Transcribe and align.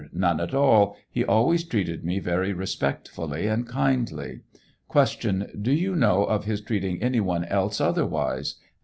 A. 0.01 0.07
None 0.17 0.39
at 0.41 0.55
all; 0.55 0.97
he 1.11 1.23
always 1.23 1.63
treated 1.63 2.03
me 2.03 2.17
very 2.17 2.53
respectfully 2.53 3.45
and 3.45 3.67
kindly. 3.67 4.39
Q. 4.91 5.45
Do 5.61 5.71
you 5.71 5.95
know 5.95 6.23
of 6.23 6.45
his 6.45 6.61
treating 6.61 7.03
any 7.03 7.19
one 7.19 7.45
else 7.45 7.79
otherwise 7.79 8.55